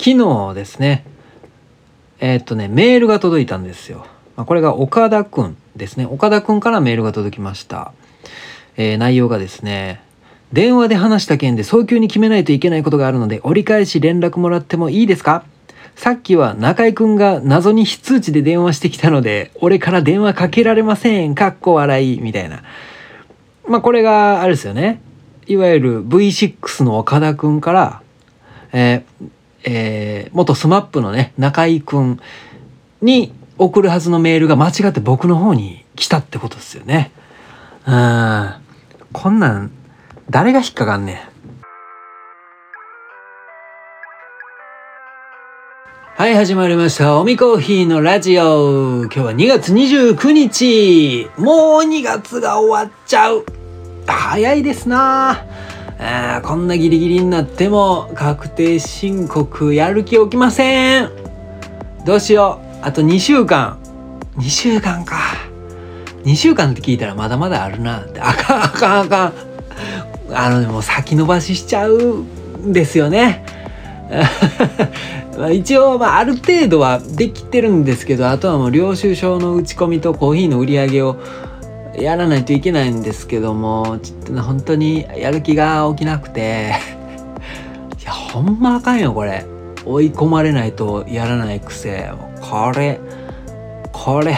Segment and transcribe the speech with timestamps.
[0.00, 1.04] 昨日ですね、
[2.20, 4.06] えー、っとね、メールが届いたんですよ。
[4.36, 6.06] まあ、これが岡田くんですね。
[6.06, 7.92] 岡田くんからメールが届きました。
[8.76, 10.00] えー、内容がですね、
[10.52, 15.44] 電話で話した件で早急に決めないといけないことがあるので、折り返し連絡もらってもいいですか？
[15.96, 21.34] さっきは中居くんが謎に非通知で電話してきたので、俺から電話かけられません。
[21.34, 21.48] か？
[21.48, 22.20] っこ笑い。
[22.20, 22.62] みたいな。
[23.66, 25.02] まあ、これがあれですよね。
[25.48, 28.02] いわゆる V6 の岡田くんから、
[28.72, 29.28] えー
[29.64, 32.20] えー、元 smap のね、中居くん
[33.02, 37.10] に送るはずのメールが間違って僕の方に来たってことですよね。
[37.86, 38.54] うん。
[39.12, 39.70] こんなん、
[40.30, 41.38] 誰が引っかかんねん。
[46.18, 47.16] はい、始まりました。
[47.16, 49.04] おみコーヒーのラジオ。
[49.04, 51.30] 今日は2月29日。
[51.38, 53.46] もう2月が終わっちゃう。
[54.04, 55.44] 早いですな
[55.98, 61.10] あこんなギリギリになっても確定申告やる気起きません。
[62.04, 62.86] どうしよう。
[62.86, 63.78] あと2週間。
[64.36, 65.16] 2週間か。
[66.22, 68.00] 2週間って聞いたらまだまだあるな。
[68.00, 69.32] ってあかんあかんあかん。
[70.30, 73.44] あのねもう先延ばししちゃうんですよね。
[75.52, 81.16] 一応、まあ、ある程度はできてるんですけどあとはもう領収書の打ち込みとコーヒーの売り上げを
[82.02, 86.74] やらないといけないんですけどもちょっと本当にやる気が起きなくて。
[88.00, 89.44] いやほんまあかんよこれ。
[89.84, 92.10] 追い込まれないとやらない癖。
[92.40, 93.00] これ
[93.92, 94.36] これ。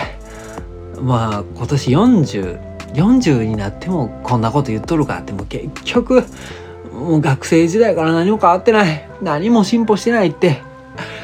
[1.00, 5.32] まあ今年4040になってもこんなこと言っとるかって。
[5.32, 6.24] も結局
[6.92, 9.08] もう学生時代から何も変わってない。
[9.22, 10.62] 何も進歩してないって。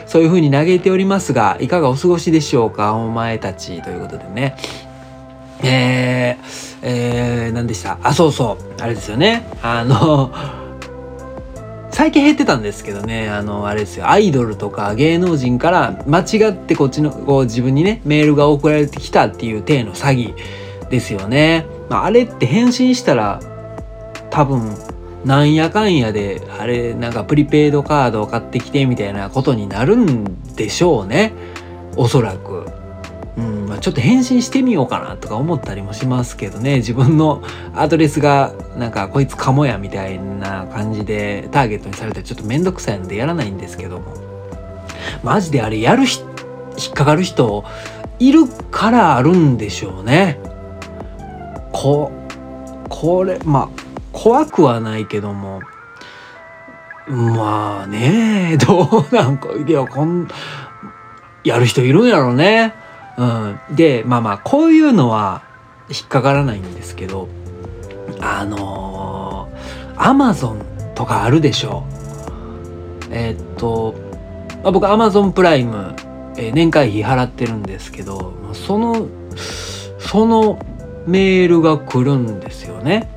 [0.06, 3.82] そういうふうに嘆いておりますがいかがお過ごしでしょうかお前たち。
[3.82, 4.56] ということでね。
[5.62, 7.98] えー、えー、何でした？
[8.02, 8.82] あ、そうそう。
[8.82, 9.48] あれですよね。
[9.62, 10.32] あの、
[11.90, 21.64] 最近減ってたんですけどね、あの、あれですよ、アイドルとか芸能人から間違ってこっちの、こう自分にね、メールが送られてきたっていう体の詐欺ですよね。
[21.88, 23.40] まあ、あれって返信したら、
[24.28, 24.76] 多分、
[25.24, 31.32] なんやかんやで、あれ、なんかプリペイドカードを買ってきてみたいなことになるんでしょうね。
[31.96, 32.65] おそらく。
[33.80, 36.76] ちょっと返信してみようかなとか思ったりもしますけどね。
[36.76, 37.42] 自分の
[37.74, 44.14] アドレスがなんかこいつかもやみたいな感じでターゲットにされたらちょっとめんどくさいのでやらないんですけども。
[45.22, 47.64] マジであれやる引っかかる人
[48.18, 50.40] いるからあるんでしょうね。
[51.72, 52.10] こ
[52.88, 53.82] これまあ
[54.12, 55.60] 怖くはないけども。
[57.08, 59.48] まあねどうなんか。
[59.66, 60.28] いやこん
[61.44, 62.74] やる人いるんやろうね。
[63.16, 65.42] うん、でまあまあこういうのは
[65.88, 67.28] 引っかからないんですけど
[68.20, 69.48] あの
[69.96, 70.62] アマゾン
[70.94, 71.86] とかあるでしょ
[73.10, 73.94] えー、っと、
[74.62, 75.94] まあ、僕アマゾンプライム、
[76.36, 79.08] えー、年会費払ってるんですけどその
[79.98, 80.58] その
[81.06, 83.08] メールが来るんですよね。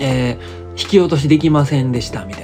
[0.00, 2.43] えー、引き落としできませんでしたみたいな。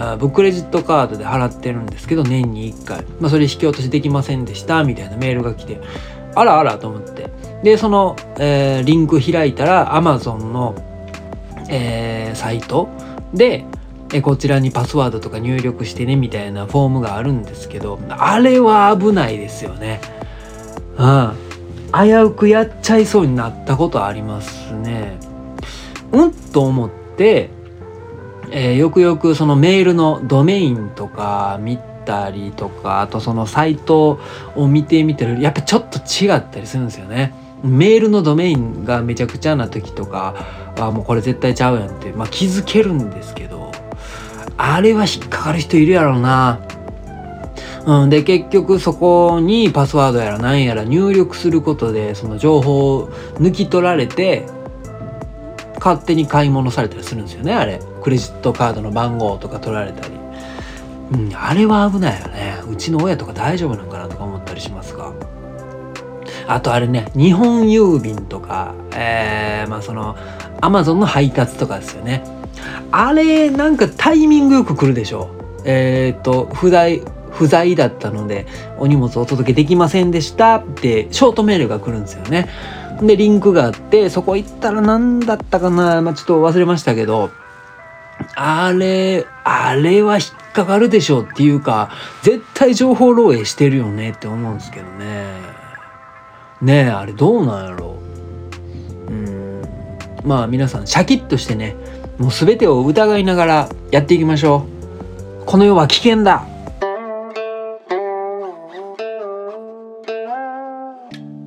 [0.00, 5.80] あブックレジットカードで払ってるんですけど年に1回、まあ、それ引き落としできませんでしたみたいなメールが来て
[6.34, 7.30] あらあらと思って。
[7.62, 10.74] でその、えー、リンク開いたら Amazon の、
[11.68, 12.88] えー、サイト
[13.34, 13.66] で
[14.12, 20.00] えこちらにパスワードとか入力してねみたいなフォームがあるんですけどあれは危ないですよね。
[20.96, 21.32] うん。
[21.92, 25.18] 危うくやっちゃいそうになったことありますね。
[26.12, 26.32] うん？
[26.32, 27.50] と思って
[28.52, 34.20] えー、よくよくそのメールのドメインとか見たりとかあとそのサイト
[34.56, 37.34] を見てみてるやっぱちょっと違ったりするんですよね。
[37.62, 40.34] メールのドメインがめちゃくちゃな時とか
[40.76, 43.70] はもうこれ絶対ちゃうやんって、まあ、気づけるんですけど
[44.56, 46.60] あれは引っかかる人いるやろうな。
[47.86, 54.46] うん、で結局そこにパスワードやら何やら入力することでその情報を抜き取られて
[55.78, 60.14] 勝手に買い物されたりするんですよねあれクレジットカードの番号とか取られたり、
[61.12, 62.60] うん、あれは危ないよね。
[62.70, 65.12] うちの親とか大丈夫なのかなとか思ったりしますが。
[66.46, 70.16] あとあれね日本郵便とかえー、まあその
[70.60, 72.24] アマゾンの配達とかですよね。
[72.90, 75.30] あれなんかタイミングよく来るでしょ
[75.64, 78.46] えっ、と不在不在だったので
[78.78, 80.56] お荷物をお届けできませんでした。
[80.56, 82.48] ってショートメールが来るんですよね。
[83.02, 87.30] で、リンクがあって、そこ行ったら何だったかな、まあ、ちょっと忘れましたけど、
[88.34, 91.90] あれ、あれは引っかかるでしょうっていうか、
[92.22, 95.34] 絶対情報漏洩してるよねって思うんですけどね。
[96.62, 97.96] ねえ、あれどうなんやろ
[99.08, 99.12] う。
[99.12, 99.62] うん。
[100.24, 101.76] まあ皆さん、シャキッとしてね、
[102.18, 104.66] もう全てを疑いながらやっていきましょ
[105.42, 105.44] う。
[105.46, 106.44] この世は危険だ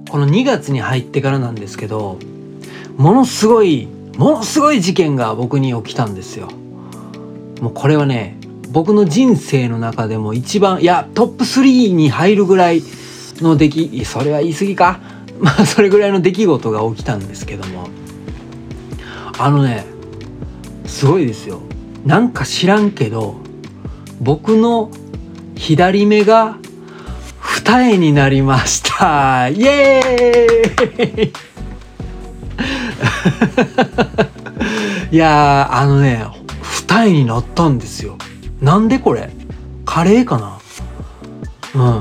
[0.09, 2.19] この2月に入ってからなんですけど、
[2.97, 3.87] ものすごい
[4.17, 6.49] ものすごい事件が僕に起きたんですよ。
[7.63, 8.35] もうこれはね
[8.71, 12.83] 僕の人生の中でも一番いやトップ3に入るぐらい
[13.37, 14.99] の出来それは言い過ぎか。
[15.39, 17.87] まあそれぐらいの出来事が起きたんですけども。
[19.37, 19.85] あのね
[20.85, 21.61] すごいですよ。
[22.05, 23.35] なんか知らんけど
[24.19, 24.91] 僕の
[25.55, 26.57] 左目が
[27.39, 29.47] 二重になりました。
[29.55, 31.33] イエーイ！
[35.15, 36.42] いやあのね
[36.93, 38.19] 二重になったんですよ。
[38.61, 39.31] なんでこれ？
[39.83, 40.59] カレーかな？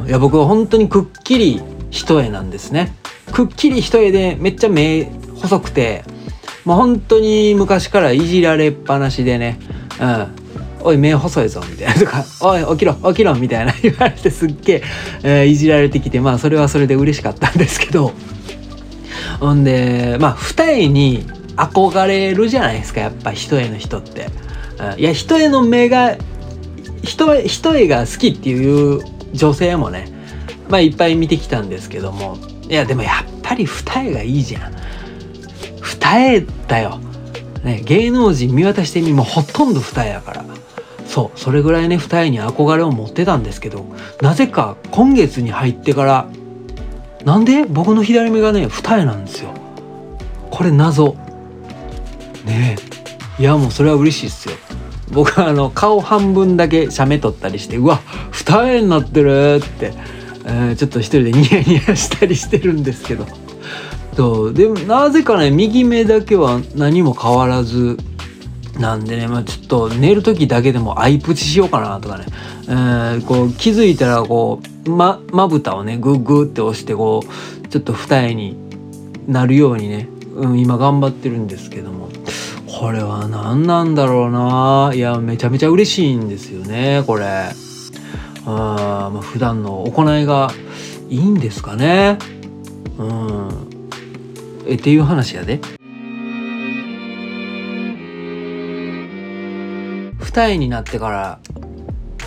[0.03, 0.06] うん。
[0.06, 2.94] いや僕は本当にくっきり一重なんですね。
[3.33, 5.05] くっきり一重でめっちゃ目
[5.37, 6.05] 細くて
[6.67, 9.59] もう本当に昔からいじられっぱなしでね
[9.99, 10.27] うん。
[10.85, 11.94] おい目細いぞみたいな。
[11.94, 14.83] とか おい起きろ起きろみたいな 言われてすっげえ
[15.23, 18.12] えー、いじられてきてまあそれはそれで嬉しかったんですけど。
[19.41, 24.29] ほんでまあ二重に憧れるじゃないですかやっぱ一重の人って、
[24.99, 26.17] いや一重の目が
[27.02, 29.00] 一重一重が好きっていう
[29.32, 30.08] 女性もね
[30.69, 32.38] まあいっぱい見てきたんですけども
[32.69, 34.73] いやでもやっぱり二重がいいじゃん。
[35.81, 37.00] 二重だよ。
[37.64, 40.44] ね、芸能人見渡してみもうほとんど二重やから。
[41.06, 43.84] そうそれぐらいね二重に憧れを持ってたんですけど
[44.23, 46.26] なぜか今月に入ってから
[47.26, 49.52] なんで僕の左目がね二重なんですよ。
[50.50, 51.14] これ謎。
[52.46, 52.92] ねえ。
[53.38, 54.56] いやもうそれは嬉しいっすよ。
[55.11, 58.00] 僕はあの顔半分だけ写メ撮ったりしてうわ
[58.31, 59.93] 二重になってるって、
[60.46, 63.26] えー、ちょっと一人でニヤニヤしたりしてるんですけど。
[64.17, 67.96] そうでもなぜかね右目だけは何も変わらず
[68.79, 72.26] なんでね、まあ、ちょっと寝る時だけでもアイプチしようかなとかね、
[72.69, 78.56] えー、こう気づいたらこうままぶたをねグッグって押してこうちょっと二重に
[79.26, 82.12] なるようにね、うん、今頑張ってるんですけども。
[82.82, 84.90] これは何なんだろうな。
[84.93, 87.25] いやめちゃめちゃ嬉しいんですよねこれ。
[87.25, 87.52] あ
[88.44, 90.50] まあ普段の行いが
[91.08, 92.19] いいんですかね。
[92.99, 93.49] うん。
[94.67, 95.61] えっていう話やで。
[100.19, 101.38] 二重になってから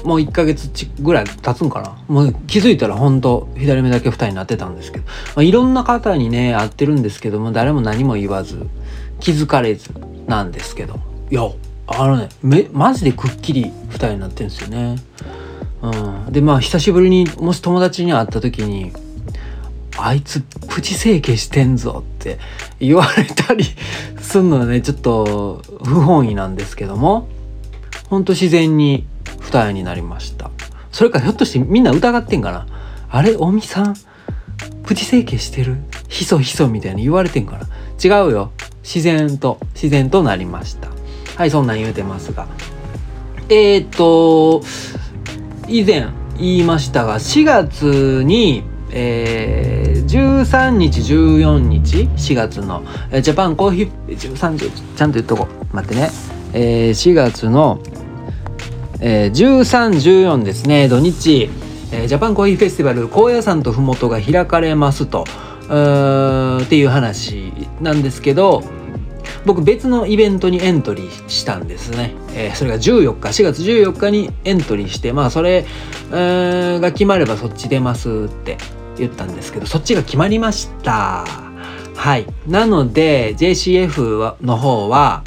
[0.06, 0.72] もう1ヶ月
[1.02, 1.98] ぐらい経つんかな。
[2.08, 5.12] もう気づいたら本当左目だけ二重になってたんですけど、ま
[5.42, 8.66] あ、いろんな方にね会ってるんですけども誰も何も言わず
[9.20, 9.90] 気づかれず。
[10.28, 11.00] なんですけど。
[11.32, 11.42] いや
[11.88, 14.96] あのねめマジでくっきり二重になってるんですよね。
[15.82, 18.92] うん、でまあ久しぶりにもし友達に会った時に
[19.98, 22.40] 「あいつプチ整形してんぞ」って
[22.80, 23.66] 言われたり
[24.20, 27.28] すんのはねちょっと不本意なんですけども
[28.10, 29.06] ほんと自然に
[29.42, 30.50] 二重になりました。
[30.92, 32.66] それからひょっとしてみんな疑ってんかな？
[33.10, 33.96] あれおみさん
[34.84, 35.78] プチ整形してる？
[36.08, 37.68] ひそひそみたいに言われてんかな？
[38.04, 38.52] 違うよ。
[38.86, 40.90] 自然と自然となりました。
[41.36, 42.48] はいそんなん言うてますが。
[43.50, 44.64] えー、っと
[45.68, 48.64] 以前言いましたが4月に
[48.98, 52.84] えー、13日14日4月の
[53.22, 55.76] ジャパンコーヒー13日ちゃんと言っとこう。
[55.76, 56.10] 待ってね、
[56.54, 57.82] えー、4月の
[59.02, 60.88] えー、1314ですね。
[60.88, 61.50] 土日、
[61.92, 65.26] えー、ジャパンコーヒーフェスティバル高野山と麓が開かれますと。
[65.66, 68.64] っていう話なんですけど
[69.46, 75.66] 僕別のイベントにエントリーしたんですね、えー、それが14日4月14日にエントリーしてまあそれ、
[76.12, 78.58] えー、が決まればそっち出ますって
[78.98, 81.26] 言ったんですけどそっちが決まりました
[81.96, 85.24] はいなので JCF の方は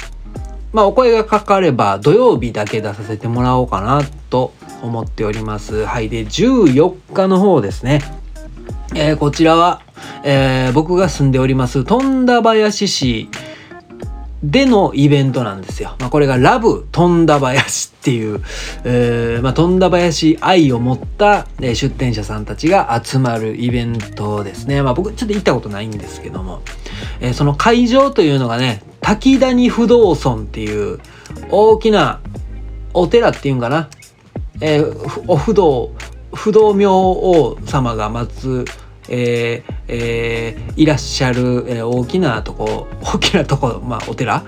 [0.71, 5.83] まあ、お声がかかれば土曜日だけ出させてもらおうかなと思っております。
[5.83, 6.09] はい。
[6.09, 8.01] で、14日の方ですね。
[8.95, 9.81] えー、こちらは、
[10.23, 13.29] えー、僕が住んでおります富田林市
[14.43, 15.95] でのイベントなんですよ。
[15.99, 18.41] まあ、これがラブ富田林っていう、
[18.85, 24.81] えー、まあ、富田林愛を持った、え出店者さんたちが集まるイベントですね。
[24.81, 26.61] まあ、僕ちょっと行ったことないんですけども、
[27.19, 30.99] えその会場というのがね、滝谷不動尊っていう
[31.51, 32.21] 大きな
[32.93, 33.89] お寺っていうんかな、
[34.61, 35.93] えー、お不動
[36.33, 38.65] 不動明王様が待つ、
[39.09, 44.43] えーえー、いらっしゃる、えー、大きなとこ大きなとこ、まあ、お寺、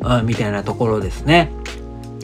[0.00, 1.52] うん、みたいなところですね、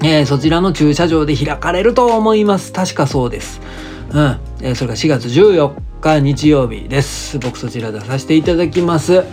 [0.03, 3.61] えー、そちらの駐車場で開かれると思います確かそうです、
[4.11, 9.25] うんえー、それが4月14日日曜日です僕そちら出させていただきます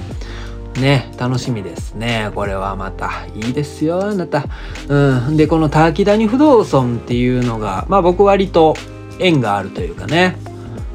[0.80, 2.32] ね、楽しみですね。
[2.34, 4.46] これはまたいいですよ、あなた。
[4.88, 5.38] うん。
[5.38, 8.76] で、この滝谷不動尊っていうのが、まあ僕割と
[9.20, 10.38] 縁があるというかね。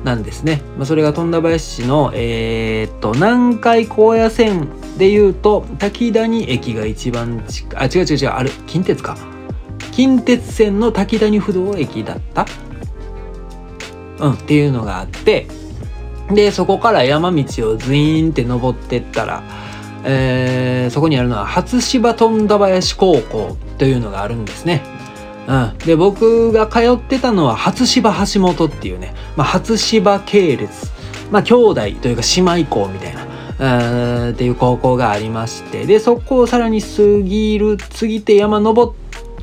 [0.07, 0.63] なんですね。
[0.77, 9.19] まあ、それが富田林市の、えー、っと、南海高野線でいうと、滝谷駅が一番近あ、違う違う違う、あれ、近鉄か。
[9.91, 12.47] 近鉄線の滝谷不動駅だった？
[14.21, 15.49] うん、っていうのがあって、
[16.31, 19.43] で、そこから山道をズイーンって登ってったら、
[20.05, 24.83] えー、そこにあるのは初芝富田林高校というのがあるんですね。
[25.47, 30.91] うん、で僕が通ってたのは初芝橋本っていうね、まあ、初芝系列、
[31.31, 33.27] まあ、兄弟というか姉妹校みたいな。
[33.57, 35.87] っていう高校がありまして。
[35.87, 36.89] でそこをさらに過
[37.25, 38.95] ぎる過ぎて山登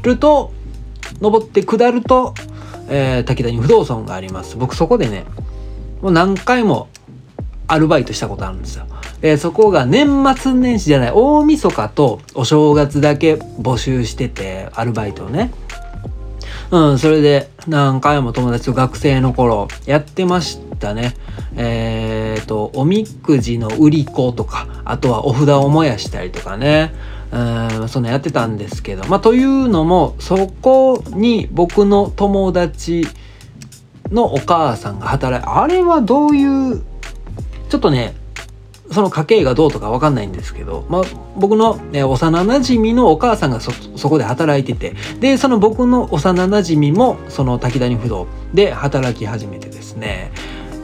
[0.04, 0.52] ると
[1.20, 2.36] 登って下ると、
[2.90, 4.56] えー、滝谷不動尊があります。
[4.56, 5.26] 僕そこでね
[6.02, 6.90] もう何回も
[7.68, 8.86] アルバイトしたことあるんですよ。
[9.22, 15.52] でそこが年末年始じゃない大晦日とお正月だけ募集しててアルバイトをね。
[16.74, 21.14] うん、それで何回も友達と学生の頃やってましたね。
[21.56, 26.92] えっ、ー、と、おみくじの売り子とか、あとはお札を燃やしたりとかね。
[27.32, 33.06] うん、そんなやってたんですけど、まあというのも、そこに僕の友達
[34.10, 36.82] のお母さんが働い、あれはどういう、
[37.70, 38.16] ちょっとね、
[38.94, 41.02] その家計がどうとかわかんないんですけど、まあ、
[41.36, 43.72] 僕の、ね、幼馴染のお母さんがそ、
[44.10, 50.32] こで働いてて、で、その僕の幼馴染も、その滝谷不動で働き始めてですね、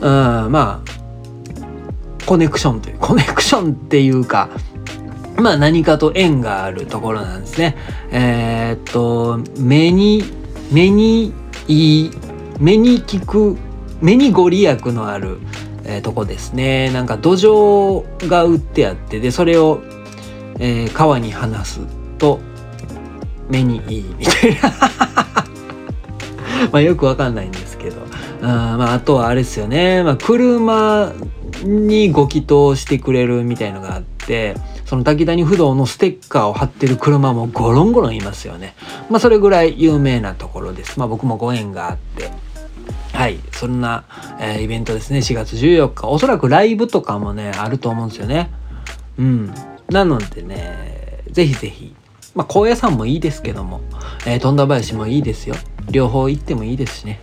[0.00, 4.50] ん、まあ、コネクションという、コネクションっていうか、
[5.40, 7.76] まあ何かと縁があるところなんですね。
[8.10, 10.22] えー、っと、目に、
[10.70, 11.32] 目に
[11.66, 12.10] いい、
[12.58, 13.56] 目に効く、
[14.00, 15.38] 目にご利益のある、
[15.96, 16.90] え、とこですね。
[16.90, 19.80] なんか土壌が売ってあって、で、それを、
[20.58, 21.80] えー、川に放す
[22.18, 22.40] と、
[23.48, 24.70] 目にいいみたいな
[26.70, 28.10] まあよくわかんないんですけど。
[28.42, 30.02] あまああとはあれですよね。
[30.02, 31.12] まあ車
[31.62, 34.54] にご祈祷してくれるみたいのがあって、
[34.86, 38.74] その滝谷不動のステッカーを貼ってる車もゴロンゴロンいますよね。
[39.10, 40.98] まあそれぐらい有名なところです。
[40.98, 42.30] まあ僕もご縁があって。
[43.20, 44.04] はい、そんな、
[44.40, 46.08] えー、イベントですね、4月14日。
[46.08, 48.50] おそらくライブとかもね、あると思うんですよね。
[49.18, 49.54] うん。
[49.90, 51.94] なのでね、ぜひぜひ、
[52.34, 53.82] まあ、高野山もいいですけども、
[54.26, 55.54] えー、富田林もいいですよ。
[55.90, 57.20] 両方行ってもいいですしね。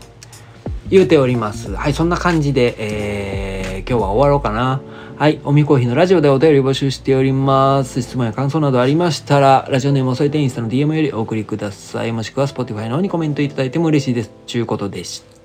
[0.91, 1.73] 言うております。
[1.73, 4.83] はい、そんな感じで、えー、今日は終わろうかな。
[5.17, 8.03] はい、おみコーヒーのラジオでお便り募集しております。
[8.03, 12.11] 質問や感想などありましたら、ラジオネームを添えてインスタの DM よりお送りください。
[12.11, 14.31] もしくは Spotify の方にコメントいただいても嬉しいです。
[14.45, 15.36] ちゅうことでした。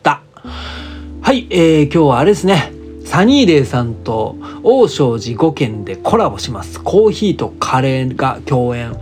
[0.44, 2.72] はい、えー、今日はあれですね。
[3.04, 6.80] サニーデーさんと王将寺5軒でコラボします。
[6.80, 8.96] コーヒーとカレーが共演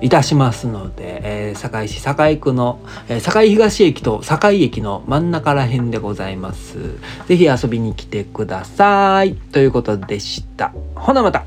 [0.00, 6.76] いたしますので、えー、堺市堺区の、えー、堺東駅と堺駅の真ん中ら辺でございます。
[7.26, 9.34] ぜひ遊びに来てください。
[9.34, 10.72] ということでした。
[10.94, 11.44] ほなまた